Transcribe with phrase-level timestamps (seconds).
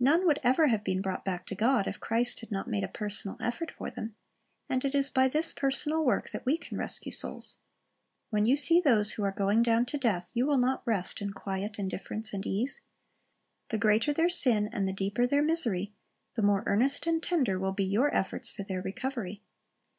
[0.00, 2.88] None would ever have been brought back to God if Christ had not made a
[2.88, 4.16] personal effort for them;
[4.66, 7.58] and it is by this personal work that we can rescue souls.
[8.30, 11.34] When you see those who are going down to death, you will not rest in
[11.34, 12.86] quiet indifference and ease.
[13.68, 15.92] The greater their sin and the deeper their misery,
[16.32, 19.42] the more earnest and tender will be your efforts for their recovery.